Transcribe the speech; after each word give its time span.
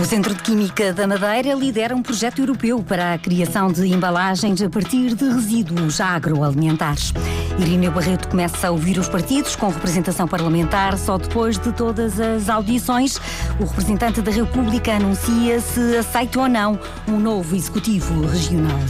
O 0.00 0.04
Centro 0.06 0.34
de 0.34 0.42
Química 0.42 0.94
da 0.94 1.06
Madeira 1.06 1.52
lidera 1.52 1.94
um 1.94 2.02
projeto 2.02 2.38
europeu 2.38 2.82
para 2.82 3.12
a 3.12 3.18
criação 3.18 3.70
de 3.70 3.86
embalagens 3.86 4.62
a 4.62 4.70
partir 4.70 5.14
de 5.14 5.28
resíduos 5.28 6.00
agroalimentares. 6.00 7.12
Irineu 7.58 7.92
Barreto 7.92 8.26
começa 8.28 8.66
a 8.68 8.70
ouvir 8.70 8.98
os 8.98 9.10
partidos 9.10 9.54
com 9.54 9.68
representação 9.68 10.26
parlamentar 10.26 10.96
só 10.96 11.18
depois 11.18 11.58
de 11.58 11.70
todas 11.72 12.18
as 12.18 12.48
audições. 12.48 13.20
O 13.60 13.64
representante 13.64 14.22
da 14.22 14.30
República 14.30 14.96
anuncia 14.96 15.60
se 15.60 15.98
aceita 15.98 16.40
ou 16.40 16.48
não 16.48 16.80
um 17.06 17.20
novo 17.20 17.54
executivo 17.54 18.26
regional. 18.26 18.80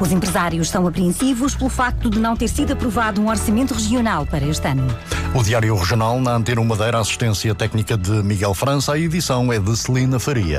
Os 0.00 0.10
empresários 0.10 0.68
são 0.68 0.84
apreensivos 0.84 1.54
pelo 1.54 1.70
facto 1.70 2.10
de 2.10 2.18
não 2.18 2.36
ter 2.36 2.48
sido 2.48 2.72
aprovado 2.72 3.20
um 3.20 3.28
orçamento 3.28 3.72
regional 3.72 4.26
para 4.26 4.44
este 4.44 4.66
ano. 4.66 4.84
O 5.34 5.42
Diário 5.42 5.76
Regional 5.76 6.18
na 6.18 6.32
Antena 6.32 6.62
1 6.62 6.64
Madeira, 6.64 6.98
assistência 6.98 7.54
técnica 7.54 7.96
de 7.96 8.10
Miguel 8.22 8.54
França, 8.54 8.94
a 8.94 8.98
edição 8.98 9.52
é 9.52 9.58
de 9.58 9.76
Celina 9.76 10.18
Faria. 10.18 10.55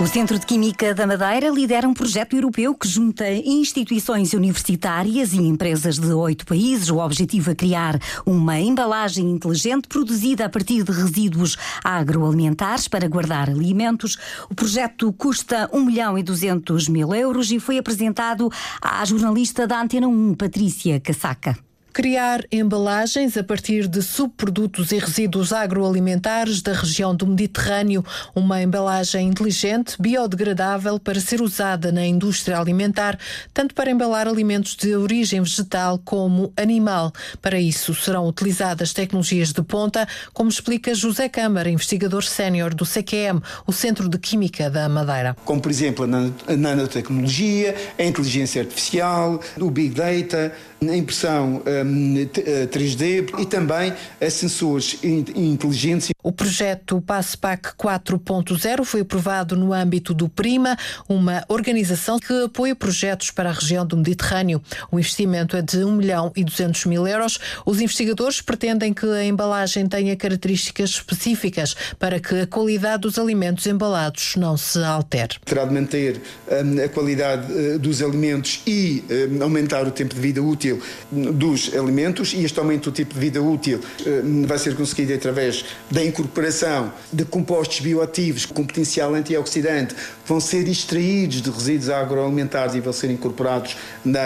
O 0.00 0.06
Centro 0.06 0.38
de 0.38 0.46
Química 0.46 0.94
da 0.94 1.08
Madeira 1.08 1.50
lidera 1.50 1.88
um 1.88 1.92
projeto 1.92 2.36
europeu 2.36 2.72
que 2.72 2.86
junta 2.86 3.28
instituições 3.28 4.32
universitárias 4.32 5.32
e 5.32 5.38
empresas 5.38 5.98
de 5.98 6.12
oito 6.12 6.46
países. 6.46 6.88
O 6.88 6.98
objetivo 6.98 7.50
é 7.50 7.54
criar 7.56 7.98
uma 8.24 8.60
embalagem 8.60 9.28
inteligente 9.28 9.88
produzida 9.88 10.44
a 10.44 10.48
partir 10.48 10.84
de 10.84 10.92
resíduos 10.92 11.56
agroalimentares 11.82 12.86
para 12.86 13.08
guardar 13.08 13.50
alimentos. 13.50 14.16
O 14.48 14.54
projeto 14.54 15.12
custa 15.14 15.68
1 15.72 15.84
milhão 15.84 16.16
e 16.16 16.22
200 16.22 16.88
mil 16.88 17.12
euros 17.12 17.50
e 17.50 17.58
foi 17.58 17.76
apresentado 17.76 18.48
à 18.80 19.04
jornalista 19.04 19.66
da 19.66 19.82
Antena 19.82 20.06
1, 20.06 20.34
Patrícia 20.34 21.00
Casaca 21.00 21.67
criar 21.98 22.44
embalagens 22.52 23.36
a 23.36 23.42
partir 23.42 23.88
de 23.88 24.02
subprodutos 24.02 24.92
e 24.92 24.98
resíduos 24.98 25.52
agroalimentares 25.52 26.62
da 26.62 26.72
região 26.72 27.12
do 27.12 27.26
Mediterrâneo, 27.26 28.04
uma 28.36 28.62
embalagem 28.62 29.26
inteligente, 29.26 29.96
biodegradável 29.98 31.00
para 31.00 31.18
ser 31.18 31.42
usada 31.42 31.90
na 31.90 32.06
indústria 32.06 32.56
alimentar, 32.56 33.18
tanto 33.52 33.74
para 33.74 33.90
embalar 33.90 34.28
alimentos 34.28 34.76
de 34.76 34.94
origem 34.94 35.42
vegetal 35.42 35.98
como 35.98 36.52
animal. 36.56 37.12
Para 37.42 37.58
isso 37.58 37.92
serão 37.96 38.28
utilizadas 38.28 38.92
tecnologias 38.92 39.52
de 39.52 39.62
ponta, 39.64 40.06
como 40.32 40.50
explica 40.50 40.94
José 40.94 41.28
Câmara, 41.28 41.68
investigador 41.68 42.22
sénior 42.22 42.74
do 42.74 42.86
CQM, 42.86 43.42
o 43.66 43.72
Centro 43.72 44.08
de 44.08 44.18
Química 44.18 44.70
da 44.70 44.88
Madeira. 44.88 45.36
Como 45.44 45.60
por 45.60 45.72
exemplo 45.72 46.04
a 46.04 46.56
nanotecnologia, 46.56 47.74
a 47.98 48.04
inteligência 48.04 48.62
artificial, 48.62 49.40
o 49.58 49.68
big 49.68 49.96
data, 49.96 50.52
a 50.80 50.96
impressão 50.96 51.60
um, 51.66 51.87
3D 51.88 53.40
e 53.40 53.46
também 53.46 53.92
a 54.20 54.30
sensores 54.30 54.98
inteligentes. 55.02 56.10
O 56.22 56.32
projeto 56.32 57.00
PASSPAC 57.00 57.74
4.0 57.76 58.84
foi 58.84 59.00
aprovado 59.00 59.56
no 59.56 59.72
âmbito 59.72 60.12
do 60.12 60.28
PRIMA, 60.28 60.76
uma 61.08 61.44
organização 61.48 62.18
que 62.18 62.44
apoia 62.44 62.74
projetos 62.74 63.30
para 63.30 63.50
a 63.50 63.52
região 63.52 63.86
do 63.86 63.96
Mediterrâneo. 63.96 64.62
O 64.90 64.98
investimento 64.98 65.56
é 65.56 65.62
de 65.62 65.84
1 65.84 65.92
milhão 65.92 66.32
e 66.36 66.44
200 66.44 66.84
mil 66.86 67.06
euros. 67.06 67.38
Os 67.64 67.80
investigadores 67.80 68.40
pretendem 68.40 68.92
que 68.92 69.06
a 69.06 69.24
embalagem 69.24 69.86
tenha 69.86 70.14
características 70.16 70.90
específicas 70.90 71.74
para 71.98 72.20
que 72.20 72.42
a 72.42 72.46
qualidade 72.46 73.02
dos 73.02 73.18
alimentos 73.18 73.66
embalados 73.66 74.34
não 74.36 74.56
se 74.56 74.82
altere. 74.82 75.36
Terá 75.44 75.64
de 75.64 75.74
manter 75.74 76.20
um, 76.50 76.84
a 76.84 76.88
qualidade 76.88 77.78
dos 77.78 78.02
alimentos 78.02 78.60
e 78.66 79.04
um, 79.30 79.42
aumentar 79.42 79.86
o 79.86 79.90
tempo 79.90 80.14
de 80.14 80.20
vida 80.20 80.42
útil 80.42 80.80
dos 81.10 81.72
alimentos 81.78 82.32
e 82.32 82.44
este 82.44 82.58
aumento 82.58 82.90
do 82.90 82.94
tipo 82.94 83.14
de 83.14 83.20
vida 83.20 83.42
útil 83.42 83.78
uh, 83.78 84.46
vai 84.46 84.58
ser 84.58 84.74
conseguido 84.74 85.14
através 85.14 85.64
da 85.90 86.04
incorporação 86.04 86.92
de 87.12 87.24
compostos 87.24 87.80
bioativos 87.80 88.46
com 88.46 88.64
potencial 88.64 89.14
antioxidante 89.14 89.94
vão 90.26 90.40
ser 90.40 90.68
extraídos 90.68 91.40
de 91.40 91.50
resíduos 91.50 91.88
agroalimentares 91.88 92.74
e 92.74 92.80
vão 92.80 92.92
ser 92.92 93.10
incorporados 93.10 93.76
na, 94.04 94.20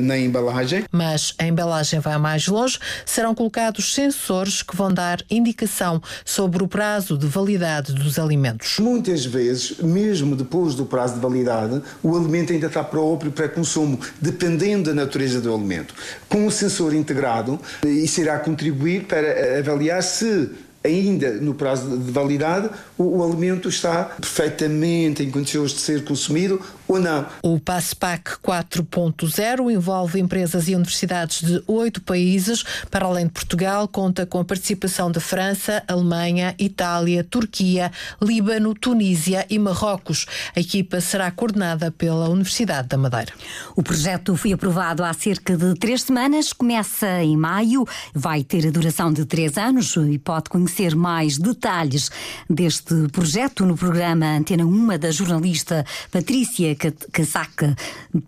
na 0.00 0.16
embalagem. 0.16 0.84
Mas 0.90 1.34
a 1.38 1.46
embalagem 1.46 1.98
vai 1.98 2.16
mais 2.16 2.46
longe, 2.46 2.78
serão 3.04 3.34
colocados 3.34 3.92
sensores 3.92 4.62
que 4.62 4.76
vão 4.76 4.92
dar 4.92 5.20
indicação 5.28 6.00
sobre 6.24 6.62
o 6.62 6.68
prazo 6.68 7.18
de 7.18 7.26
validade 7.26 7.92
dos 7.92 8.18
alimentos. 8.18 8.78
Muitas 8.78 9.24
vezes, 9.24 9.78
mesmo 9.78 10.36
depois 10.36 10.74
do 10.74 10.86
prazo 10.86 11.14
de 11.14 11.20
validade, 11.20 11.82
o 12.02 12.16
alimento 12.16 12.52
ainda 12.52 12.68
está 12.68 12.84
próprio 12.84 13.32
para 13.32 13.48
consumo, 13.48 13.98
dependendo 14.20 14.84
da 14.84 14.94
natureza 14.94 15.40
do 15.40 15.52
alimento. 15.52 15.94
Com 16.28 16.46
o 16.46 16.50
sensor 16.50 16.94
integrado, 16.94 17.60
isso 17.84 18.20
irá 18.20 18.38
contribuir 18.38 19.04
para 19.04 19.58
avaliar 19.58 20.02
se 20.02 20.50
ainda 20.84 21.32
no 21.32 21.54
prazo 21.54 21.96
de 21.96 22.12
validade, 22.12 22.68
o, 22.98 23.18
o, 23.18 23.24
alimento 23.24 23.70
está 23.70 24.04
perfeitamente 24.20 25.22
em 25.22 25.30
condições 25.30 25.72
de 25.72 25.80
ser 25.80 26.04
consumido 26.04 26.60
ou 26.86 27.00
não. 27.00 27.26
O 27.42 27.58
PASSPAC 27.58 28.38
4.0 28.42 29.72
envolve 29.72 30.20
empresas 30.20 30.68
e 30.68 30.74
universidades 30.74 31.42
de 31.42 31.62
oito 31.66 32.02
países. 32.02 32.62
Para 32.90 33.06
além 33.06 33.26
de 33.26 33.32
Portugal, 33.32 33.88
conta 33.88 34.26
com 34.26 34.38
a 34.40 34.44
participação 34.44 35.10
de 35.10 35.20
França, 35.20 35.82
Alemanha, 35.88 36.54
Itália, 36.58 37.24
Turquia, 37.24 37.90
Líbano, 38.20 38.74
Tunísia 38.74 39.46
e 39.48 39.58
Marrocos. 39.58 40.26
A 40.54 40.60
equipa 40.60 41.00
será 41.00 41.30
coordenada 41.30 41.90
pela 41.90 42.28
Universidade 42.28 42.88
da 42.88 42.98
Madeira. 42.98 43.32
O 43.74 43.82
projeto 43.82 44.36
foi 44.36 44.52
aprovado 44.52 45.02
há 45.02 45.12
cerca 45.12 45.56
de 45.56 45.74
três 45.74 46.02
semanas, 46.02 46.52
começa 46.52 47.22
em 47.22 47.36
maio, 47.36 47.86
vai 48.14 48.44
ter 48.44 48.66
a 48.66 48.70
duração 48.70 49.12
de 49.12 49.24
três 49.24 49.56
anos 49.56 49.96
e 49.96 50.18
pode 50.18 50.50
conhecer 50.50 50.94
mais 50.94 51.38
detalhes 51.38 52.10
deste 52.48 53.08
projeto 53.12 53.64
no 53.64 53.76
programa 53.76 54.26
Antena 54.26 54.64
1 54.64 54.98
da 54.98 55.10
jornalista 55.10 55.84
Patrícia 56.10 56.73
Casaca, 56.74 57.76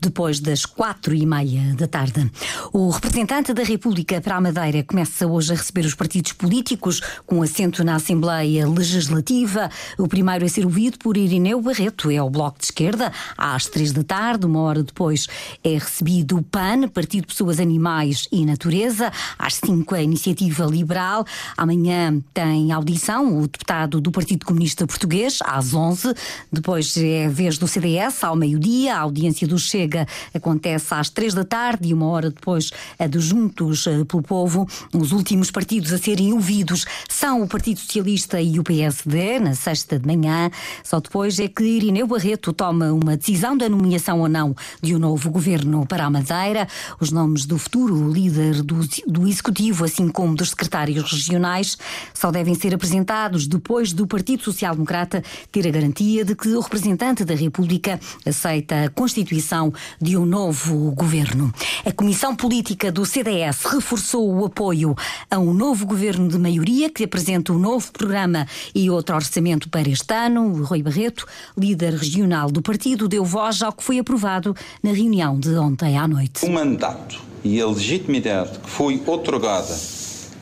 depois 0.01 0.41
das 0.41 0.65
quatro 0.65 1.15
e 1.15 1.25
meia 1.25 1.75
da 1.75 1.87
tarde. 1.87 2.31
O 2.73 2.91
representante 2.91 3.53
da 3.53 3.63
República 3.63 4.21
para 4.21 4.37
a 4.37 4.41
Madeira 4.41 4.83
começa 4.83 5.27
hoje 5.27 5.53
a 5.53 5.57
receber 5.57 5.85
os 5.87 5.95
partidos 5.95 6.33
políticos 6.33 7.01
com 7.27 7.43
assento 7.43 7.83
na 7.85 7.97
Assembleia 7.97 8.67
Legislativa. 8.69 9.71
O 9.99 10.09
primeiro 10.09 10.45
a 10.45 10.49
ser 10.49 10.65
ouvido 10.65 10.99
por 10.99 11.17
Irineu 11.17 11.61
Barreto 11.61 12.11
é 12.11 12.23
o 12.23 12.31
Bloco 12.31 12.59
de 12.59 12.67
Esquerda, 12.67 13.13
às 13.37 13.67
três 13.67 13.93
da 13.93 14.03
tarde. 14.03 14.47
Uma 14.47 14.61
hora 14.61 14.83
depois 14.83 15.27
é 15.65 15.75
recebido 15.75 16.37
o 16.37 16.43
PAN, 16.43 16.89
Partido 16.89 17.27
Pessoas, 17.27 17.59
Animais 17.59 18.29
e 18.31 18.45
Natureza. 18.45 19.11
Às 19.39 19.55
cinco, 19.55 19.95
a 19.95 20.03
Iniciativa 20.03 20.65
Liberal. 20.67 21.25
Amanhã 21.57 22.21
tem 22.35 22.73
audição 22.73 23.39
o 23.39 23.49
deputado 23.49 24.01
do 24.01 24.11
Partido 24.11 24.45
Comunista 24.45 24.87
Português, 24.87 25.39
às 25.45 25.75
onze. 25.75 26.15
Depois 26.53 26.97
é 26.97 27.27
a 27.27 27.29
vez 27.29 27.59
do 27.59 27.67
CDS, 27.67 28.23
ao 28.23 28.36
meio-dia. 28.37 28.95
A 28.97 29.01
audiência 29.01 29.47
do 29.47 29.59
Chega 29.59 30.07
acontece 30.35 30.95
às 30.95 31.11
três 31.11 31.35
da 31.35 31.45
tarde 31.45 31.89
e 31.89 31.95
uma 31.95 32.07
hora 32.07 32.31
depois 32.31 32.71
a 32.99 33.07
dos 33.07 33.25
Juntos 33.25 33.87
eh, 33.87 34.05
pelo 34.05 34.23
Povo. 34.23 34.67
Os 34.95 35.13
últimos 35.13 35.51
partidos 35.51 35.93
a 35.93 35.99
serem 35.99 36.33
ouvidos 36.33 36.85
são 37.09 37.43
o 37.43 37.49
Partido 37.49 37.81
Socialista 37.81 38.41
e 38.41 38.59
o 38.59 38.63
PSD, 38.63 39.41
na 39.41 39.55
sexta 39.55 39.99
de 39.99 40.07
manhã. 40.07 40.51
Só 40.85 41.01
depois 41.01 41.39
é 41.39 41.49
que 41.49 41.65
Irineu 41.65 42.07
Barreto 42.07 42.53
toma 42.53 42.93
uma 42.93 43.17
decisão 43.17 43.57
da 43.57 43.69
nomeação 43.69 44.21
ou 44.21 44.29
não 44.29 44.55
de 44.81 44.95
um 44.95 44.99
novo 44.99 45.31
governo 45.31 45.87
para 45.87 46.05
a 46.05 46.11
Madeira. 46.11 46.69
Os 47.01 47.11
nomes 47.11 47.47
do 47.47 47.59
futuro 47.59 48.11
líder 48.13 48.63
do, 48.63 48.81
do 49.07 49.27
Executivo, 49.27 49.85
assim 49.85 50.09
como 50.09 50.35
dos 50.35 50.51
secretários 50.51 51.11
regionais, 51.13 51.77
só 52.15 52.31
devem 52.31 52.55
ser 52.55 52.75
apresentados 52.75 53.47
depois 53.47 53.93
do 53.93 54.07
Partido 54.07 54.45
Social 54.45 54.75
Democrata 54.75 55.23
ter 55.51 55.67
a 55.67 55.71
garantia 55.71 56.25
de 56.25 56.35
que 56.35 56.49
o 56.49 56.61
representante 56.61 57.25
da 57.25 57.35
República 57.35 57.99
aceita 58.27 58.85
a 58.85 58.91
constituição 58.91 59.73
de 60.01 60.17
um 60.17 60.27
novo 60.27 60.91
governo. 60.93 61.53
A 61.85 61.93
Comissão 61.93 62.35
Política 62.35 62.91
do 62.91 63.05
CDS 63.07 63.65
reforçou 63.65 64.33
o 64.33 64.45
apoio 64.45 64.95
a 65.31 65.39
um 65.39 65.55
novo 65.55 65.87
governo 65.87 66.29
de 66.29 66.39
maioria 66.39 66.91
que 66.91 67.05
apresenta 67.05 67.53
um 67.53 67.59
novo 67.59 67.93
programa 67.93 68.47
e 68.75 68.91
outro 68.91 69.15
orçamento 69.15 69.69
para 69.69 69.89
este 69.89 70.15
ano. 70.15 70.65
Rui 70.65 70.83
Barreto, 70.83 71.27
líder 71.57 71.95
regional 71.95 72.51
do 72.51 72.63
partido, 72.63 73.09
deu 73.09 73.25
voz 73.25 73.63
ao 73.63 73.73
que 73.73 73.83
foi 73.83 73.99
aprovado 73.99 74.55
na 74.83 74.93
reunião 74.93 75.39
de 75.39 75.55
ontem 75.57 75.97
à 75.97 76.07
noite. 76.07 76.45
O 76.45 76.51
mandato 76.51 77.21
e 77.45 77.61
a 77.61 77.67
legitimidade 77.67 78.59
que 78.59 78.71
foi 78.71 79.03
otorgada 79.07 79.96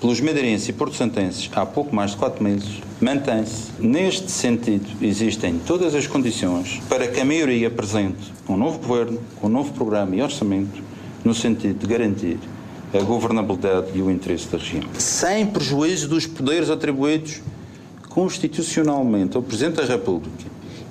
pelos 0.04 0.20
madeirenses 0.20 0.68
e 0.68 0.72
porto-santenses 0.74 1.48
há 1.54 1.64
pouco 1.64 1.96
mais 1.96 2.10
de 2.10 2.18
quatro 2.18 2.44
meses 2.44 2.82
mantém-se. 3.00 3.72
Neste 3.78 4.30
sentido, 4.30 4.84
existem 5.00 5.58
todas 5.66 5.94
as 5.94 6.06
condições 6.06 6.78
para 6.90 7.08
que 7.08 7.18
a 7.20 7.24
maioria 7.24 7.68
apresente 7.68 8.30
um 8.46 8.54
novo 8.54 8.80
governo, 8.80 9.18
um 9.42 9.48
novo 9.48 9.72
programa 9.72 10.14
e 10.14 10.20
orçamento, 10.20 10.82
no 11.24 11.34
sentido 11.34 11.78
de 11.78 11.86
garantir 11.86 12.38
a 12.92 12.98
governabilidade 12.98 13.92
e 13.94 14.02
o 14.02 14.10
interesse 14.10 14.46
da 14.48 14.58
região. 14.58 14.82
Sem 14.98 15.46
prejuízo 15.46 16.06
dos 16.06 16.26
poderes 16.26 16.68
atribuídos 16.68 17.40
constitucionalmente 18.10 19.38
ao 19.38 19.42
Presidente 19.42 19.76
da 19.76 19.86
República 19.86 20.44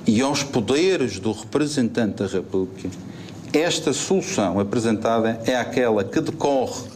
e 0.08 0.22
aos 0.22 0.42
poderes 0.42 1.20
do 1.20 1.34
representante 1.34 2.24
da 2.24 2.26
República, 2.28 2.90
esta 3.54 3.94
solução 3.94 4.60
apresentada 4.60 5.40
é 5.46 5.56
aquela 5.56 6.04
que 6.04 6.20
decorre 6.20 6.93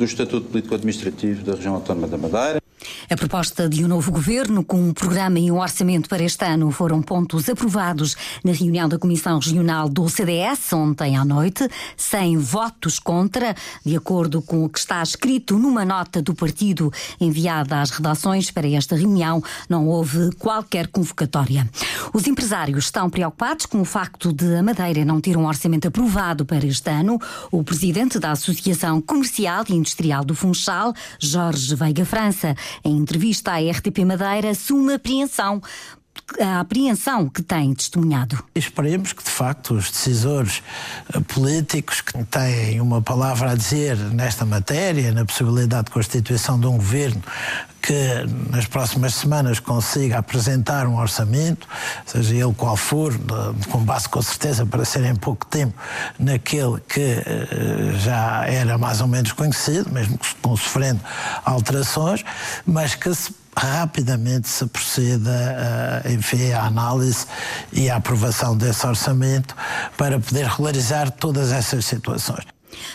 do 0.00 0.04
Estatuto 0.06 0.48
Político-Administrativo 0.48 1.44
da 1.44 1.54
Região 1.54 1.74
Autónoma 1.74 2.08
da 2.08 2.16
Madeira 2.16 2.59
a 3.10 3.16
proposta 3.16 3.68
de 3.68 3.84
um 3.84 3.88
novo 3.88 4.12
governo, 4.12 4.62
com 4.62 4.80
um 4.80 4.94
programa 4.94 5.36
e 5.36 5.50
um 5.50 5.58
orçamento 5.58 6.08
para 6.08 6.22
este 6.22 6.44
ano, 6.44 6.70
foram 6.70 7.02
pontos 7.02 7.48
aprovados 7.48 8.16
na 8.44 8.52
reunião 8.52 8.88
da 8.88 9.00
Comissão 9.00 9.40
Regional 9.40 9.88
do 9.88 10.08
CDS 10.08 10.72
ontem 10.72 11.16
à 11.16 11.24
noite, 11.24 11.68
sem 11.96 12.38
votos 12.38 13.00
contra, 13.00 13.52
de 13.84 13.96
acordo 13.96 14.40
com 14.40 14.64
o 14.64 14.68
que 14.68 14.78
está 14.78 15.02
escrito 15.02 15.58
numa 15.58 15.84
nota 15.84 16.22
do 16.22 16.36
partido 16.36 16.92
enviada 17.20 17.80
às 17.80 17.90
redações 17.90 18.52
para 18.52 18.68
esta 18.68 18.94
reunião, 18.94 19.42
não 19.68 19.88
houve 19.88 20.30
qualquer 20.36 20.86
convocatória. 20.86 21.68
Os 22.14 22.28
empresários 22.28 22.84
estão 22.84 23.10
preocupados 23.10 23.66
com 23.66 23.80
o 23.80 23.84
facto 23.84 24.32
de 24.32 24.54
a 24.54 24.62
Madeira 24.62 25.04
não 25.04 25.20
ter 25.20 25.36
um 25.36 25.46
orçamento 25.46 25.88
aprovado 25.88 26.44
para 26.44 26.64
este 26.64 26.88
ano. 26.88 27.18
O 27.50 27.64
presidente 27.64 28.20
da 28.20 28.30
Associação 28.30 29.00
Comercial 29.00 29.64
e 29.68 29.74
Industrial 29.74 30.24
do 30.24 30.36
Funchal, 30.36 30.94
Jorge 31.18 31.74
Veiga 31.74 32.04
França, 32.04 32.54
em 32.84 32.99
entrevista 33.00 33.52
à 33.52 33.58
RTP 33.58 34.00
Madeira, 34.04 34.50
assume 34.50 34.94
apreensão 34.94 35.60
a 36.38 36.60
apreensão 36.60 37.28
que 37.28 37.42
tem 37.42 37.74
testemunhado. 37.74 38.42
Esperemos 38.54 39.12
que, 39.12 39.22
de 39.22 39.30
facto, 39.30 39.74
os 39.74 39.90
decisores 39.90 40.62
eh, 41.12 41.20
políticos 41.20 42.00
que 42.00 42.22
têm 42.24 42.80
uma 42.80 43.02
palavra 43.02 43.50
a 43.50 43.54
dizer 43.54 43.96
nesta 43.96 44.44
matéria, 44.44 45.12
na 45.12 45.24
possibilidade 45.24 45.86
de 45.86 45.90
constituição 45.90 46.60
de 46.60 46.66
um 46.66 46.76
governo, 46.76 47.22
que 47.82 48.26
nas 48.50 48.66
próximas 48.66 49.14
semanas 49.14 49.58
consiga 49.58 50.18
apresentar 50.18 50.86
um 50.86 50.98
orçamento, 50.98 51.66
seja 52.04 52.34
ele 52.34 52.54
qual 52.54 52.76
for, 52.76 53.18
com 53.70 53.82
base 53.82 54.08
com 54.08 54.20
certeza 54.20 54.66
para 54.66 54.84
ser 54.84 55.04
em 55.04 55.16
pouco 55.16 55.46
tempo 55.46 55.74
naquele 56.18 56.78
que 56.80 57.00
eh, 57.00 57.94
já 57.98 58.46
era 58.46 58.76
mais 58.76 59.00
ou 59.00 59.08
menos 59.08 59.32
conhecido, 59.32 59.90
mesmo 59.90 60.18
com 60.42 60.56
sofrendo 60.56 61.00
alterações, 61.44 62.22
mas 62.66 62.94
que 62.94 63.14
se 63.14 63.39
rapidamente 63.56 64.48
se 64.48 64.66
proceda, 64.66 66.02
uh, 66.04 66.12
enfim, 66.12 66.52
à 66.52 66.64
análise 66.64 67.26
e 67.72 67.90
à 67.90 67.96
aprovação 67.96 68.56
desse 68.56 68.86
orçamento 68.86 69.54
para 69.96 70.18
poder 70.18 70.46
regularizar 70.46 71.10
todas 71.10 71.52
essas 71.52 71.84
situações. 71.84 72.44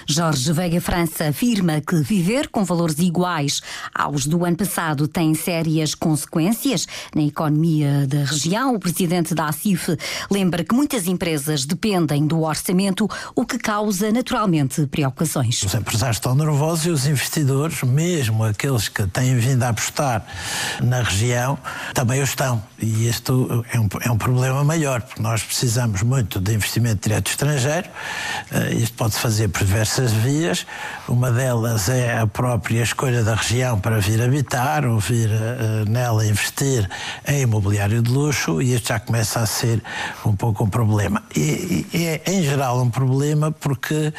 Jorge 0.07 0.51
Veiga 0.53 0.81
França 0.81 1.29
afirma 1.29 1.81
que 1.81 1.95
viver 1.97 2.47
com 2.49 2.63
valores 2.63 2.97
iguais 2.99 3.61
aos 3.93 4.25
do 4.25 4.45
ano 4.45 4.57
passado 4.57 5.07
tem 5.07 5.33
sérias 5.33 5.95
consequências 5.95 6.87
na 7.15 7.23
economia 7.23 8.05
da 8.07 8.19
região. 8.19 8.75
O 8.75 8.79
presidente 8.79 9.33
da 9.33 9.47
ACIF 9.47 9.97
lembra 10.29 10.63
que 10.63 10.75
muitas 10.75 11.07
empresas 11.07 11.65
dependem 11.65 12.25
do 12.27 12.41
orçamento, 12.41 13.09
o 13.35 13.45
que 13.45 13.57
causa 13.57 14.11
naturalmente 14.11 14.85
preocupações. 14.87 15.63
Os 15.63 15.73
empresários 15.73 16.17
estão 16.17 16.35
nervosos 16.35 16.85
e 16.85 16.89
os 16.89 17.05
investidores, 17.05 17.81
mesmo 17.83 18.43
aqueles 18.43 18.87
que 18.87 19.05
têm 19.07 19.37
vindo 19.37 19.63
a 19.63 19.69
apostar 19.69 20.25
na 20.81 21.01
região, 21.01 21.57
também 21.93 22.21
o 22.21 22.23
estão. 22.23 22.61
E 22.79 23.07
isto 23.07 23.65
é 23.71 23.79
um, 23.79 23.87
é 24.01 24.11
um 24.11 24.17
problema 24.17 24.63
maior, 24.63 25.01
porque 25.01 25.21
nós 25.21 25.43
precisamos 25.43 26.01
muito 26.01 26.39
de 26.39 26.53
investimento 26.53 27.07
direto 27.07 27.29
estrangeiro. 27.29 27.87
Uh, 28.51 28.73
isto 28.73 28.95
pode 28.95 29.15
fazer 29.15 29.49
diversas 29.75 30.13
vias. 30.13 30.65
Uma 31.05 31.29
delas 31.29 31.89
é 31.89 32.17
a 32.17 32.25
própria 32.25 32.81
escolha 32.81 33.25
da 33.25 33.35
região 33.35 33.77
para 33.77 33.99
vir 33.99 34.21
habitar 34.21 34.85
ou 34.85 34.99
vir 34.99 35.29
uh, 35.29 35.89
nela 35.89 36.25
investir 36.25 36.89
em 37.27 37.41
imobiliário 37.41 38.01
de 38.01 38.09
luxo, 38.09 38.61
e 38.61 38.73
isto 38.73 38.87
já 38.87 39.01
começa 39.01 39.41
a 39.41 39.45
ser 39.45 39.83
um 40.25 40.33
pouco 40.33 40.63
um 40.63 40.69
problema. 40.69 41.21
E, 41.35 41.85
e 41.93 42.05
é, 42.05 42.21
em 42.25 42.41
geral, 42.41 42.81
um 42.81 42.89
problema 42.89 43.51
porque 43.51 44.13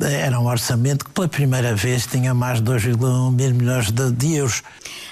era 0.00 0.40
um 0.40 0.46
orçamento 0.46 1.04
que, 1.04 1.10
pela 1.10 1.28
primeira 1.28 1.74
vez, 1.74 2.06
tinha 2.06 2.32
mais 2.32 2.62
de 2.62 2.70
2,1 2.72 3.32
mil 3.32 3.54
milhões 3.54 3.90
de, 3.90 4.10
de 4.12 4.36
euros. 4.36 4.62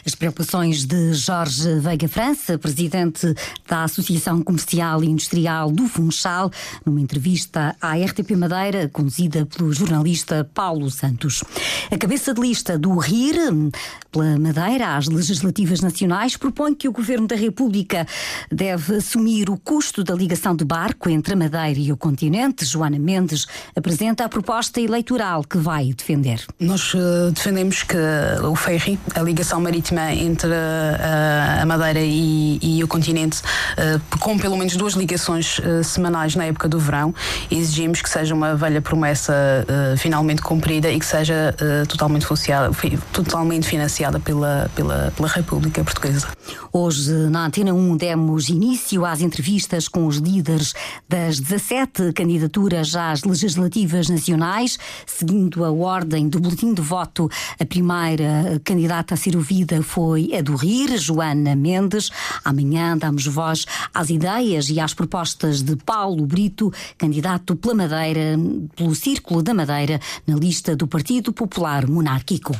As 0.04 0.14
preocupações 0.14 0.86
de 0.86 1.12
Jorge 1.12 1.78
Veiga 1.78 2.08
França, 2.08 2.58
presidente 2.58 3.34
da 3.68 3.84
Associação 3.84 4.42
Comercial 4.42 5.04
e 5.04 5.08
Industrial 5.08 5.70
do 5.70 5.86
Funchal, 5.86 6.50
numa 6.86 7.00
entrevista 7.00 7.76
à 7.80 7.96
RTP 7.96 8.30
Madeira, 8.30 8.88
conduzida 8.88 9.44
pelo 9.44 9.70
jornalista 9.80 10.48
Paulo 10.52 10.90
Santos. 10.90 11.42
A 11.90 11.96
cabeça 11.96 12.34
de 12.34 12.40
lista 12.40 12.78
do 12.78 12.98
RIR, 12.98 13.70
pela 14.12 14.38
Madeira 14.38 14.96
às 14.96 15.06
legislativas 15.06 15.80
nacionais, 15.80 16.36
propõe 16.36 16.74
que 16.74 16.88
o 16.88 16.92
Governo 16.92 17.26
da 17.26 17.36
República 17.36 18.06
deve 18.52 18.96
assumir 18.96 19.48
o 19.48 19.56
custo 19.56 20.04
da 20.04 20.14
ligação 20.14 20.54
de 20.54 20.64
barco 20.64 21.08
entre 21.08 21.32
a 21.32 21.36
Madeira 21.36 21.80
e 21.80 21.90
o 21.90 21.96
continente. 21.96 22.64
Joana 22.64 22.98
Mendes 22.98 23.46
apresenta 23.74 24.24
a 24.24 24.28
proposta 24.28 24.80
eleitoral 24.80 25.44
que 25.44 25.56
vai 25.56 25.92
defender. 25.94 26.44
Nós 26.58 26.92
uh, 26.92 27.32
defendemos 27.32 27.82
que 27.82 27.96
o 28.42 28.54
ferry, 28.54 28.98
a 29.14 29.22
ligação 29.22 29.60
marítima 29.60 30.12
entre 30.12 30.52
a, 30.52 31.62
a 31.62 31.66
Madeira 31.66 32.00
e, 32.00 32.58
e, 32.60 32.84
o 32.84 32.88
continente, 32.88 33.40
uh, 33.40 34.18
com 34.18 34.38
pelo 34.38 34.56
menos 34.56 34.76
duas 34.76 34.92
ligações 34.92 35.58
uh, 35.58 35.82
semanais 35.82 36.34
na 36.36 36.44
época 36.44 36.68
do 36.68 36.78
verão. 36.78 37.14
Exigimos 37.50 38.02
que 38.02 38.10
seja 38.10 38.34
uma 38.34 38.54
velha 38.54 38.82
promessa 38.82 39.32
uh, 39.70 39.96
finalmente 39.96 40.42
cumprida 40.42 40.90
e 40.90 40.98
que 40.98 41.06
seja 41.06 41.54
totalmente, 41.88 42.26
totalmente 43.12 43.66
financiada 43.66 44.18
pela, 44.18 44.70
pela, 44.74 45.12
pela 45.16 45.28
República 45.28 45.82
Portuguesa. 45.84 46.28
Hoje, 46.72 47.12
na 47.30 47.46
Antena 47.46 47.72
1, 47.72 47.96
demos 47.96 48.48
início 48.48 49.04
às 49.04 49.20
entrevistas 49.20 49.88
com 49.88 50.06
os 50.06 50.16
líderes 50.16 50.74
das 51.08 51.40
17 51.40 52.12
candidaturas 52.12 52.94
às 52.94 53.24
legislativas 53.24 54.08
nacionais, 54.08 54.78
seguindo 55.06 55.64
a 55.64 55.70
ordem 55.70 56.28
do 56.28 56.40
boletim 56.40 56.72
de 56.72 56.82
voto. 56.82 57.28
A 57.58 57.64
primeira 57.64 58.60
candidata 58.64 59.14
a 59.14 59.16
ser 59.16 59.36
ouvida 59.36 59.82
foi 59.82 60.30
a 60.34 60.42
do 60.42 60.54
RIR, 60.54 60.96
Joana 60.96 61.56
Mendes. 61.56 62.10
Amanhã 62.44 62.96
damos 62.96 63.26
voz 63.26 63.66
às 63.92 64.10
ideias 64.10 64.70
e 64.70 64.78
às 64.80 64.94
propostas 64.94 65.62
de 65.62 65.76
Paulo 65.76 66.24
Brito, 66.26 66.72
candidato 66.96 67.56
pela 67.56 67.74
Madeira, 67.74 68.38
pelo 68.76 68.94
Círculo 68.94 69.42
da 69.42 69.52
Madeira, 69.52 69.59
na 70.26 70.36
lista 70.36 70.74
do 70.74 70.86
Partido 70.86 71.32
Popular 71.32 71.86
Monárquico. 71.86 72.56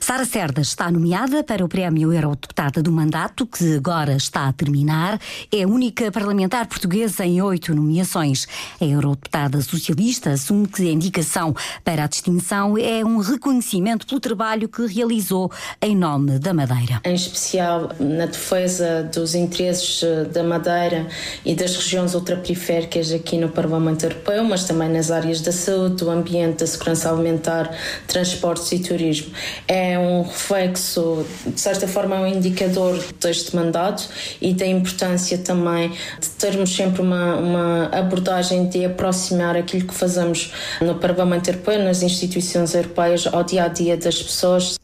Sara 0.00 0.24
Cerdas 0.24 0.68
está 0.68 0.90
nomeada 0.90 1.44
para 1.44 1.64
o 1.64 1.68
Prémio 1.68 2.12
Eurodeputada 2.12 2.82
do 2.82 2.90
Mandato, 2.90 3.46
que 3.46 3.74
agora 3.74 4.16
está 4.16 4.48
a 4.48 4.52
terminar. 4.52 5.20
É 5.52 5.64
a 5.64 5.68
única 5.68 6.10
parlamentar 6.10 6.66
portuguesa 6.66 7.24
em 7.24 7.42
oito 7.42 7.74
nomeações. 7.74 8.46
A 8.80 8.84
Eurodeputada 8.84 9.60
Socialista 9.60 10.30
assume 10.30 10.66
que 10.66 10.88
a 10.88 10.92
indicação 10.92 11.54
para 11.84 12.04
a 12.04 12.06
distinção 12.06 12.78
é 12.78 13.04
um 13.04 13.18
reconhecimento 13.18 14.06
pelo 14.06 14.20
trabalho 14.20 14.68
que 14.68 14.86
realizou 14.86 15.50
em 15.82 15.94
nome 15.94 16.38
da 16.38 16.54
Madeira. 16.54 17.00
Em 17.04 17.14
especial 17.14 17.90
na 18.00 18.26
defesa 18.26 19.02
dos 19.12 19.34
interesses 19.34 20.02
eh, 20.02 20.24
da 20.24 20.42
Madeira 20.42 21.06
e 21.44 21.54
das 21.54 21.76
regiões 21.76 22.14
ultraperiféricas 22.14 23.12
aqui 23.12 23.36
no 23.36 23.48
Parlamento 23.48 24.04
Europeu, 24.04 24.44
mas 24.44 24.64
também 24.64 24.88
nas 24.88 25.10
áreas 25.10 25.40
da 25.40 25.52
saúde, 25.52 25.96
do 25.96 26.10
ambiente, 26.10 26.37
da 26.46 26.66
segurança 26.66 27.10
alimentar, 27.10 27.70
transportes 28.06 28.70
e 28.72 28.78
turismo. 28.78 29.32
É 29.66 29.98
um 29.98 30.22
reflexo, 30.22 31.26
de 31.46 31.60
certa 31.60 31.88
forma, 31.88 32.16
é 32.16 32.20
um 32.20 32.26
indicador 32.26 32.98
deste 33.20 33.54
mandato 33.54 34.08
e 34.40 34.52
da 34.54 34.66
importância 34.66 35.38
também 35.38 35.90
de 36.20 36.28
termos 36.38 36.74
sempre 36.74 37.02
uma, 37.02 37.36
uma 37.36 37.86
abordagem 37.86 38.68
de 38.68 38.84
aproximar 38.84 39.56
aquilo 39.56 39.86
que 39.86 39.94
fazemos 39.94 40.52
no 40.80 40.94
Parlamento 40.94 41.48
Europeu, 41.48 41.82
nas 41.82 42.02
instituições 42.02 42.74
europeias, 42.74 43.26
ao 43.26 43.42
dia 43.44 43.64
a 43.64 43.68
dia 43.68 43.96
das 43.96 44.22
pessoas. 44.22 44.78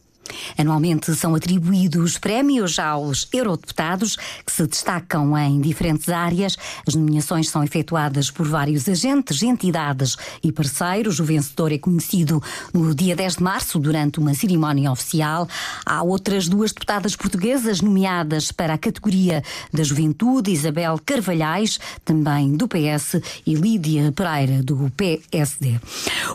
Anualmente 0.57 1.13
são 1.15 1.35
atribuídos 1.35 2.17
prémios 2.17 2.79
aos 2.79 3.27
eurodeputados 3.31 4.15
que 4.45 4.51
se 4.51 4.65
destacam 4.65 5.37
em 5.37 5.59
diferentes 5.59 6.09
áreas. 6.09 6.57
As 6.87 6.95
nomeações 6.95 7.49
são 7.49 7.63
efetuadas 7.63 8.31
por 8.31 8.47
vários 8.47 8.87
agentes, 8.87 9.43
entidades 9.43 10.15
e 10.43 10.51
parceiros. 10.51 11.19
O 11.19 11.25
vencedor 11.25 11.71
é 11.71 11.77
conhecido 11.77 12.41
no 12.73 12.93
dia 12.93 13.15
10 13.15 13.37
de 13.37 13.43
março, 13.43 13.79
durante 13.79 14.19
uma 14.19 14.33
cerimónia 14.33 14.91
oficial. 14.91 15.47
Há 15.85 16.01
outras 16.03 16.47
duas 16.47 16.71
deputadas 16.71 17.15
portuguesas 17.15 17.81
nomeadas 17.81 18.51
para 18.51 18.73
a 18.73 18.77
categoria 18.77 19.43
da 19.73 19.83
Juventude, 19.83 20.51
Isabel 20.51 20.99
Carvalhais, 21.05 21.79
também 22.03 22.55
do 22.55 22.67
PS, 22.67 23.21
e 23.45 23.53
Lídia 23.55 24.11
Pereira, 24.11 24.63
do 24.63 24.91
PSD. 24.95 25.79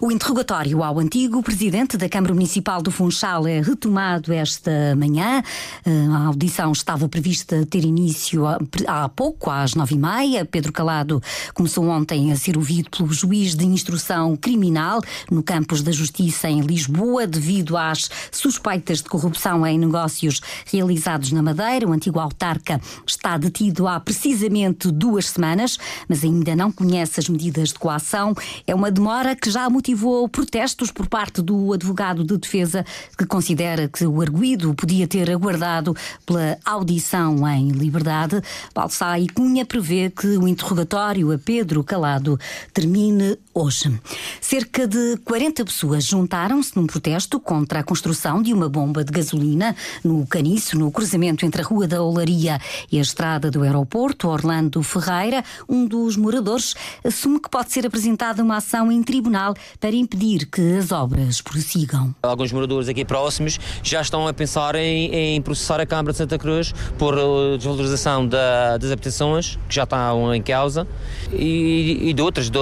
O 0.01 0.11
interrogatório 0.11 0.83
ao 0.83 0.99
antigo 0.99 1.43
presidente 1.43 1.97
da 1.97 2.09
Câmara 2.09 2.35
Municipal 2.35 2.83
do 2.83 2.91
Funchal 2.91 3.47
é 3.47 3.61
retomado 3.81 4.31
esta 4.31 4.95
manhã. 4.95 5.43
A 5.87 6.27
audição 6.27 6.71
estava 6.71 7.09
prevista 7.09 7.65
ter 7.65 7.83
início 7.83 8.43
há 8.87 9.09
pouco, 9.09 9.51
às 9.51 9.75
nove 9.75 9.95
e 9.95 9.99
meia. 9.99 10.45
Pedro 10.45 10.71
Calado 10.71 11.23
começou 11.55 11.89
ontem 11.89 12.31
a 12.31 12.37
ser 12.37 12.59
ouvido 12.59 12.91
pelo 12.91 13.11
juiz 13.11 13.55
de 13.55 13.65
instrução 13.65 14.37
criminal 14.37 15.01
no 15.31 15.43
campus 15.43 15.81
da 15.81 15.91
Justiça 15.91 16.51
em 16.51 16.61
Lisboa, 16.61 17.27
devido 17.27 17.75
às 17.75 18.11
suspeitas 18.31 18.99
de 18.99 19.09
corrupção 19.09 19.67
em 19.67 19.79
negócios 19.79 20.43
realizados 20.71 21.33
na 21.33 21.43
Madeira. 21.43 21.89
O 21.89 21.93
antigo 21.93 22.21
autarca 22.21 22.79
está 23.07 23.39
detido 23.39 23.89
há 23.89 23.99
precisamente 23.99 24.91
duas 24.91 25.31
semanas, 25.31 25.79
mas 26.07 26.23
ainda 26.23 26.55
não 26.55 26.71
conhece 26.71 27.19
as 27.19 27.31
medidas 27.31 27.71
de 27.71 27.79
coação. 27.79 28.35
É 28.67 28.75
uma 28.75 28.91
demora 28.91 29.35
que 29.35 29.51
já 29.51 29.71
motivou 29.71 30.29
protestos 30.29 30.91
por 30.91 31.07
parte 31.07 31.41
do 31.41 31.73
advogado 31.73 32.23
de 32.23 32.37
defesa, 32.37 32.85
que 33.17 33.25
considera 33.25 33.70
que 33.89 34.05
o 34.07 34.21
arguído 34.21 34.75
podia 34.75 35.07
ter 35.07 35.31
aguardado 35.31 35.95
pela 36.27 36.59
audição 36.65 37.49
em 37.49 37.69
liberdade. 37.69 38.43
Balsai 38.75 39.27
Cunha 39.35 39.65
prevê 39.65 40.11
que 40.11 40.27
o 40.39 40.49
interrogatório 40.49 41.33
a 41.33 41.39
Pedro 41.39 41.85
Calado 41.85 42.39
termine 42.73 43.39
hoje. 43.55 44.01
Cerca 44.41 44.87
de 44.87 45.17
40 45.25 45.65
pessoas 45.65 46.05
juntaram-se 46.05 46.77
num 46.77 46.87
protesto 46.87 47.39
contra 47.39 47.81
a 47.81 47.83
construção 47.83 48.43
de 48.43 48.53
uma 48.53 48.69
bomba 48.69 49.05
de 49.05 49.13
gasolina 49.13 49.77
no 50.03 50.27
Caniço, 50.27 50.79
no 50.79 50.91
cruzamento 50.91 51.45
entre 51.45 51.63
a 51.63 51.65
Rua 51.65 51.87
da 51.87 52.03
Olaria 52.03 52.59
e 52.91 52.99
a 52.99 53.03
estrada 53.03 53.51
do 53.51 53.63
aeroporto. 53.63 54.29
Orlando 54.29 54.83
Ferreira, 54.83 55.45
um 55.69 55.87
dos 55.87 56.17
moradores, 56.17 56.75
assume 57.05 57.41
que 57.41 57.49
pode 57.49 57.73
ser 57.73 57.87
apresentada 57.87 58.43
uma 58.43 58.57
ação 58.57 58.91
em 58.91 59.03
tribunal 59.03 59.55
para 59.79 59.95
impedir 59.95 60.47
que 60.47 60.77
as 60.79 60.91
obras 60.91 61.41
prossigam. 61.41 62.15
Alguns 62.23 62.53
moradores 62.53 62.89
aqui 62.89 63.05
próximos 63.05 63.59
já 63.83 64.01
estão 64.01 64.27
a 64.27 64.33
pensar 64.33 64.75
em, 64.75 65.15
em 65.15 65.43
processar 65.43 65.81
a 65.81 65.87
Câmara 65.87 66.13
de 66.13 66.19
Santa 66.19 66.39
Cruz 66.39 66.73
por 66.99 67.17
uh, 67.17 67.57
desvalorização 67.57 68.27
da, 68.27 68.77
das 68.77 68.91
habitações, 68.91 69.59
que 69.69 69.75
já 69.75 69.85
estão 69.85 70.35
em 70.35 70.43
causa, 70.43 70.87
e, 71.33 72.09
e 72.11 72.13
de 72.13 72.23
outras, 72.23 72.51
do, 72.51 72.61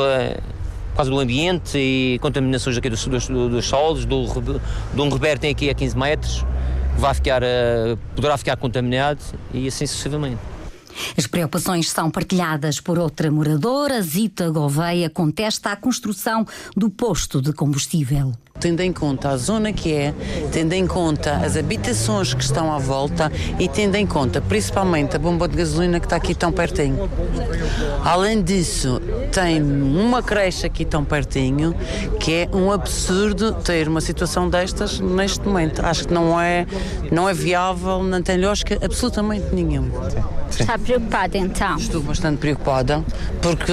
por 0.90 0.97
causa 0.97 1.11
do 1.11 1.19
ambiente 1.19 1.78
e 1.78 2.19
contaminações 2.21 2.76
aqui 2.76 2.90
dos, 2.90 3.07
dos, 3.07 3.28
dos 3.28 3.64
solos, 3.67 4.05
do, 4.05 4.25
de 4.95 5.00
um 5.00 5.09
reberto 5.09 5.43
tem 5.43 5.50
aqui 5.50 5.71
a 5.71 5.75
15 5.75 5.97
metros, 5.97 6.45
que 6.95 7.00
vai 7.00 7.14
ficar, 7.14 7.43
uh, 7.43 7.97
poderá 8.14 8.37
ficar 8.37 8.57
contaminado 8.57 9.21
e 9.52 9.69
assim 9.69 9.87
sucessivamente. 9.87 10.38
As 11.17 11.26
preocupações 11.26 11.90
são 11.90 12.11
partilhadas 12.11 12.81
por 12.81 12.99
outra 12.99 13.31
moradora. 13.31 14.00
Zita 14.02 14.50
Gouveia 14.50 15.09
contesta 15.09 15.71
a 15.71 15.76
construção 15.76 16.45
do 16.76 16.90
posto 16.90 17.40
de 17.40 17.52
combustível 17.52 18.33
tendo 18.59 18.81
em 18.81 18.93
conta 18.93 19.31
a 19.31 19.37
zona 19.37 19.73
que 19.73 19.93
é, 19.93 20.15
tendo 20.53 20.73
em 20.73 20.87
conta 20.87 21.37
as 21.37 21.57
habitações 21.57 22.35
que 22.35 22.43
estão 22.43 22.73
à 22.73 22.79
volta 22.79 23.31
e 23.59 23.69
tendo 23.69 23.95
em 23.97 24.07
conta 24.07 24.41
principalmente 24.41 25.17
a 25.17 25.19
bomba 25.19 25.49
de 25.49 25.57
gasolina 25.57 26.00
que 26.00 26.07
está 26.07 26.17
aqui 26.17 26.35
tão 26.35 26.53
pertinho. 26.53 27.09
Além 28.05 28.43
disso, 28.43 29.00
tem 29.33 29.62
uma 29.62 30.23
creche 30.23 30.67
aqui 30.67 30.85
tão 30.85 31.05
pertinho 31.05 31.75
que 32.19 32.33
é 32.33 32.49
um 32.53 32.73
absurdo 32.73 33.53
ter 33.53 33.88
uma 33.88 34.00
situação 34.00 34.49
destas 34.49 35.00
neste 35.00 35.47
momento. 35.47 35.85
Acho 35.85 36.09
que 36.09 36.15
não 36.15 36.41
é, 36.41 36.67
não 37.11 37.29
é 37.29 37.35
viável, 37.35 38.03
não 38.03 38.23
tem 38.23 38.41
lógica 38.41 38.79
absolutamente 38.83 39.47
nenhuma. 39.53 39.91
Está 40.49 40.79
preocupada 40.79 41.37
então? 41.37 41.77
Estou 41.77 42.00
bastante 42.03 42.38
preocupada 42.38 43.05
porque 43.43 43.73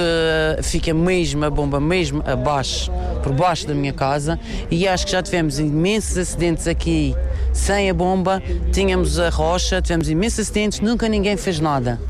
fica 0.62 0.92
mesmo 0.92 1.44
a 1.44 1.50
bomba 1.50 1.80
mesmo 1.80 2.22
abaixo, 2.26 2.90
por 3.22 3.32
baixo 3.32 3.66
da 3.66 3.74
minha 3.74 3.92
casa 3.92 4.38
e 4.70 4.75
acho 4.84 5.06
que 5.06 5.12
já 5.12 5.22
tivemos 5.22 5.60
imensos 5.60 6.18
acidentes 6.18 6.66
aqui 6.66 7.14
sem 7.52 7.88
a 7.88 7.94
bomba, 7.94 8.42
tínhamos 8.72 9.18
a 9.18 9.30
rocha, 9.30 9.80
tivemos 9.80 10.10
imensos 10.10 10.40
acidentes, 10.40 10.80
nunca 10.80 11.08
ninguém 11.08 11.36
fez 11.36 11.60
nada. 11.60 12.00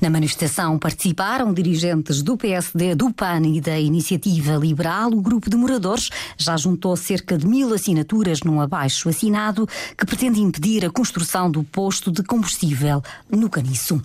Na 0.00 0.10
manifestação 0.10 0.78
participaram 0.78 1.54
dirigentes 1.54 2.22
do 2.22 2.36
PSD, 2.36 2.94
do 2.94 3.12
PAN 3.12 3.42
e 3.46 3.60
da 3.60 3.78
Iniciativa 3.78 4.54
Liberal. 4.56 5.10
O 5.10 5.22
grupo 5.22 5.48
de 5.48 5.56
moradores 5.56 6.10
já 6.36 6.56
juntou 6.56 6.94
cerca 6.96 7.38
de 7.38 7.46
mil 7.46 7.72
assinaturas 7.72 8.40
num 8.42 8.60
abaixo 8.60 9.08
assinado 9.08 9.66
que 9.96 10.04
pretende 10.04 10.40
impedir 10.40 10.84
a 10.84 10.90
construção 10.90 11.50
do 11.50 11.62
posto 11.62 12.12
de 12.12 12.22
combustível 12.22 13.02
no 13.30 13.48
Caniço. 13.48 14.02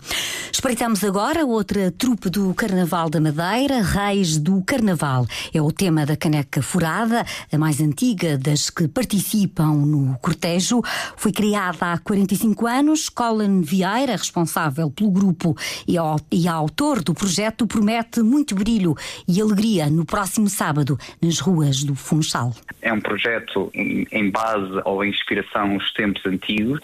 Espreitamos 0.51 1.03
agora 1.03 1.45
outra 1.45 1.91
trupe 1.91 2.29
do 2.29 2.53
Carnaval 2.53 3.09
da 3.09 3.19
Madeira, 3.19 3.81
Reis 3.81 4.37
do 4.37 4.61
Carnaval. 4.61 5.25
É 5.53 5.61
o 5.61 5.71
tema 5.71 6.05
da 6.05 6.15
caneca 6.15 6.61
furada, 6.61 7.25
a 7.51 7.57
mais 7.57 7.81
antiga 7.81 8.37
das 8.37 8.69
que 8.69 8.87
participam 8.87 9.73
no 9.73 10.17
cortejo. 10.19 10.81
Foi 11.17 11.31
criada 11.31 11.91
há 11.93 11.97
45 11.97 12.67
anos. 12.67 13.09
Colin 13.09 13.61
Vieira, 13.61 14.15
responsável 14.15 14.89
pelo 14.89 15.11
grupo 15.11 15.55
e, 15.87 15.97
ao, 15.97 16.19
e 16.31 16.47
autor 16.47 17.03
do 17.03 17.13
projeto 17.13 17.67
promete 17.67 18.21
muito 18.21 18.55
brilho 18.55 18.95
e 19.27 19.41
alegria 19.41 19.89
no 19.89 20.05
próximo 20.05 20.49
sábado 20.49 20.97
nas 21.21 21.39
ruas 21.39 21.83
do 21.83 21.95
Funchal. 21.95 22.53
É 22.81 22.91
um 22.91 23.01
projeto 23.01 23.71
em 23.73 24.29
base 24.29 24.81
ou 24.85 25.03
em 25.03 25.09
inspiração 25.09 25.73
aos 25.73 25.91
tempos 25.93 26.25
antigos, 26.25 26.81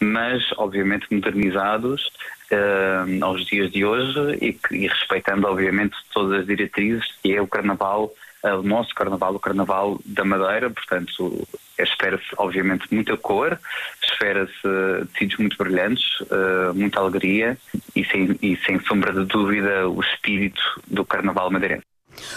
mas 0.00 0.42
obviamente 0.56 1.06
modernizados 1.10 2.10
uh, 2.50 3.24
aos 3.24 3.44
dias 3.46 3.70
de 3.70 3.84
hoje 3.84 4.38
e, 4.40 4.58
e, 4.74 4.86
respeitando 4.86 5.46
obviamente 5.46 5.96
todas 6.12 6.40
as 6.40 6.46
diretrizes 6.46 7.04
que 7.22 7.34
é 7.34 7.40
o 7.40 7.46
Carnaval, 7.46 8.12
uh, 8.44 8.58
o 8.58 8.62
nosso 8.62 8.94
Carnaval, 8.94 9.34
o 9.34 9.40
Carnaval 9.40 10.00
da 10.04 10.24
Madeira, 10.24 10.70
portanto 10.70 11.46
espera-se 11.82 12.26
obviamente 12.36 12.86
muita 12.90 13.16
cor, 13.16 13.58
espera-se 14.02 15.06
tecidos 15.12 15.36
muito 15.38 15.56
brilhantes, 15.56 16.20
uh, 16.22 16.74
muita 16.74 17.00
alegria 17.00 17.56
e 17.94 18.04
sem, 18.04 18.36
e 18.42 18.56
sem 18.64 18.80
sombra 18.80 19.12
de 19.12 19.24
dúvida 19.24 19.88
o 19.88 20.00
espírito 20.00 20.60
do 20.86 21.04
Carnaval 21.04 21.50
madeirense. 21.50 21.89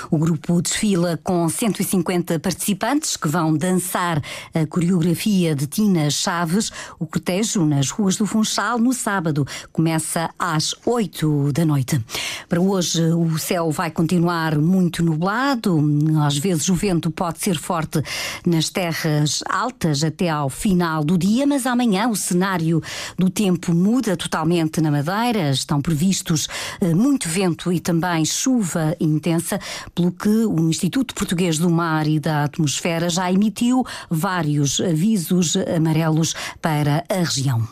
O 0.10 0.18
grupo 0.18 0.62
desfila 0.62 1.20
com 1.24 1.48
150 1.48 2.40
participantes 2.40 3.18
que 3.18 3.28
vão 3.28 3.56
dançar 3.56 4.22
a 4.54 4.66
coreografia 4.66 5.56
de 5.56 5.68
Tina 5.68 6.10
Chaves. 6.10 6.72
O 7.00 7.06
cortejo 7.06 7.66
nas 7.66 7.90
ruas 7.90 8.16
do 8.16 8.26
Funchal 8.26 8.78
no 8.80 8.94
sábado 8.94 9.46
começa 9.72 10.30
às 10.38 10.76
8 10.86 11.52
da 11.54 11.66
noite. 11.66 12.04
Para 12.48 12.62
hoje 12.62 13.02
o 13.02 13.38
céu 13.38 13.72
vai 13.72 13.90
continuar 13.92 14.58
muito 14.58 15.04
nublado, 15.04 15.80
às 16.26 16.38
vezes 16.38 16.70
o 16.70 16.76
vento 16.76 17.10
pode 17.12 17.40
ser 17.40 17.58
forte 17.58 18.02
nas 18.46 18.70
terras 18.70 19.44
altas 19.50 20.04
até 20.04 20.30
ao 20.30 20.50
final 20.50 21.04
do 21.04 21.18
dia, 21.18 21.46
mas 21.48 21.66
amanhã 21.66 22.08
o 22.08 22.16
cenário 22.16 22.82
do 23.18 23.30
tempo 23.30 23.74
muda 23.74 24.16
totalmente 24.16 24.82
na 24.82 24.92
Madeira. 24.92 25.50
Estão 25.52 25.82
previstos 25.82 26.48
eh, 26.80 26.94
muito 26.94 27.28
vento 27.28 27.72
e 27.72 27.80
também 27.80 28.26
chuva 28.26 28.96
intensa 29.00 29.60
pelo 29.94 30.12
que 30.12 30.46
o 30.46 30.70
Instituto 30.70 31.14
Português 31.14 31.58
do 31.58 31.70
Mar 31.70 32.08
e 32.08 32.20
da 32.20 32.44
Atmosfera 32.44 33.10
já 33.10 33.32
emitiu 33.32 33.86
vários 34.10 34.80
avisos 34.80 35.56
amarelos 35.56 36.36
para 36.62 37.04
a 37.10 37.20
região. 37.20 37.68